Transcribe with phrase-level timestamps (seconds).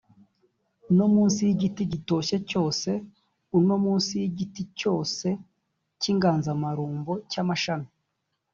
[0.97, 2.89] no munsi y igiti gitoshye cyose
[3.57, 5.27] u no munsi y igiti cyose
[5.99, 7.89] cy inganzamarumbo cy amashami